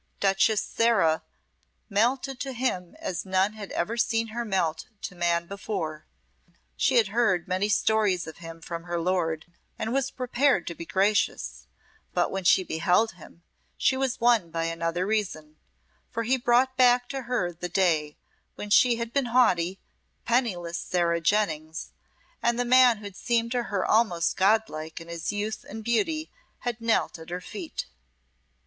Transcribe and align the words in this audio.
Duchess 0.19 0.63
Sarah 0.63 1.21
melted 1.87 2.39
to 2.39 2.53
him 2.53 2.95
as 2.97 3.23
none 3.23 3.53
had 3.53 3.71
ever 3.73 3.97
seen 3.97 4.29
her 4.29 4.43
melt 4.43 4.87
to 5.03 5.13
man 5.13 5.45
before. 5.45 6.07
She 6.75 6.95
had 6.95 7.09
heard 7.09 7.47
many 7.47 7.69
stories 7.69 8.25
of 8.25 8.37
him 8.37 8.61
from 8.61 8.85
her 8.85 8.99
lord, 8.99 9.45
and 9.77 9.93
was 9.93 10.09
prepared 10.09 10.65
to 10.65 10.73
be 10.73 10.87
gracious, 10.87 11.67
but 12.15 12.31
when 12.31 12.43
she 12.43 12.63
beheld 12.63 13.11
him, 13.11 13.43
she 13.77 13.95
was 13.95 14.19
won 14.19 14.49
by 14.49 14.63
another 14.63 15.05
reason, 15.05 15.57
for 16.09 16.23
he 16.23 16.35
brought 16.35 16.75
back 16.75 17.07
to 17.09 17.21
her 17.29 17.53
the 17.53 17.69
day 17.69 18.17
when 18.55 18.71
she 18.71 18.95
had 18.95 19.13
been 19.13 19.25
haughty, 19.25 19.79
penniless 20.25 20.79
Sarah 20.79 21.21
Jennings, 21.21 21.91
and 22.41 22.57
the 22.57 22.65
man 22.65 22.97
who 22.97 23.11
seemed 23.11 23.51
to 23.51 23.65
her 23.65 23.85
almost 23.85 24.35
godlike 24.35 24.99
in 24.99 25.09
his 25.09 25.31
youth 25.31 25.63
and 25.69 25.83
beauty 25.83 26.31
had 26.61 26.81
knelt 26.81 27.19
at 27.19 27.29
her 27.29 27.39
feet. 27.39 27.85